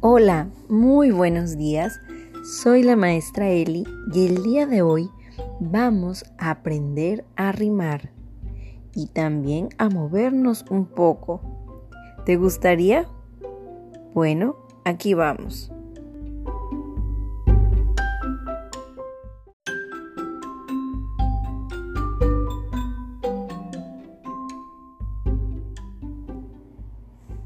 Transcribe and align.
Hola, 0.00 0.46
muy 0.68 1.10
buenos 1.10 1.56
días. 1.56 2.00
Soy 2.62 2.84
la 2.84 2.94
maestra 2.94 3.48
Eli 3.48 3.82
y 4.14 4.26
el 4.28 4.44
día 4.44 4.64
de 4.64 4.80
hoy 4.80 5.10
vamos 5.58 6.24
a 6.38 6.50
aprender 6.50 7.24
a 7.34 7.50
rimar 7.50 8.12
y 8.94 9.08
también 9.08 9.70
a 9.76 9.88
movernos 9.88 10.64
un 10.70 10.86
poco. 10.86 11.40
¿Te 12.24 12.36
gustaría? 12.36 13.08
Bueno, 14.14 14.54
aquí 14.84 15.14
vamos. 15.14 15.72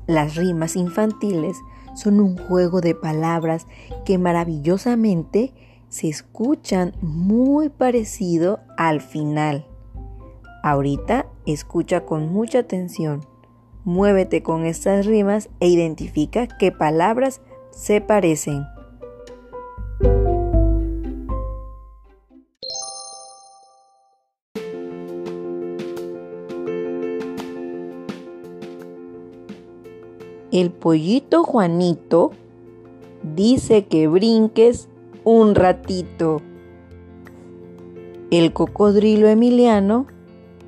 Las 0.06 0.36
rimas 0.36 0.76
infantiles 0.76 1.56
son 1.94 2.20
un 2.20 2.36
juego 2.36 2.80
de 2.80 2.94
palabras 2.94 3.66
que 4.04 4.18
maravillosamente 4.18 5.52
se 5.88 6.08
escuchan 6.08 6.94
muy 7.02 7.68
parecido 7.68 8.60
al 8.76 9.00
final. 9.00 9.66
Ahorita 10.62 11.26
escucha 11.44 12.06
con 12.06 12.32
mucha 12.32 12.60
atención. 12.60 13.26
Muévete 13.84 14.42
con 14.42 14.64
estas 14.64 15.06
rimas 15.06 15.50
e 15.60 15.68
identifica 15.68 16.46
qué 16.46 16.70
palabras 16.72 17.40
se 17.70 18.00
parecen. 18.00 18.64
El 30.52 30.70
pollito 30.70 31.44
Juanito 31.44 32.30
dice 33.22 33.86
que 33.86 34.06
brinques 34.06 34.86
un 35.24 35.54
ratito. 35.54 36.42
El 38.30 38.52
cocodrilo 38.52 39.28
Emiliano 39.28 40.06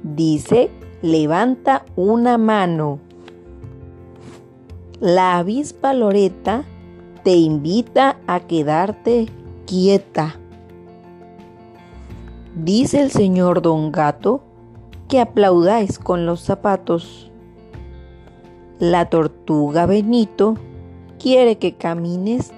dice 0.02 0.70
levanta 1.02 1.84
una 1.96 2.38
mano. 2.38 2.98
La 5.00 5.36
avispa 5.36 5.92
Loreta 5.92 6.64
te 7.22 7.34
invita 7.36 8.16
a 8.26 8.40
quedarte 8.40 9.26
quieta. 9.66 10.36
Dice 12.54 13.02
el 13.02 13.10
señor 13.10 13.60
Don 13.60 13.92
Gato 13.92 14.40
que 15.08 15.20
aplaudáis 15.20 15.98
con 15.98 16.24
los 16.24 16.40
zapatos. 16.40 17.30
La 18.80 19.08
tortuga 19.08 19.86
Benito 19.86 20.56
quiere 21.20 21.58
que 21.58 21.74
camines 21.74 22.52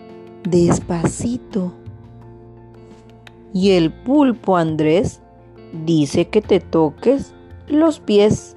despacito. 0.44 1.72
Y 3.52 3.72
el 3.72 3.92
pulpo 3.92 4.56
Andrés 4.56 5.20
dice 5.84 6.28
que 6.28 6.40
te 6.40 6.60
toques 6.60 7.34
los 7.68 8.00
pies. 8.00 8.56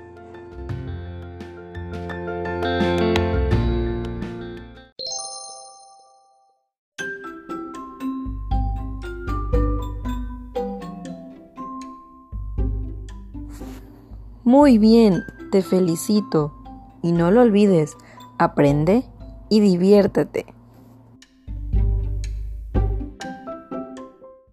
Muy 14.46 14.78
bien, 14.78 15.24
te 15.52 15.62
felicito. 15.62 16.59
Y 17.02 17.12
no 17.12 17.32
lo 17.32 17.42
olvides, 17.42 17.96
aprende 18.38 19.04
y 19.50 19.60
diviértete. 19.62 20.46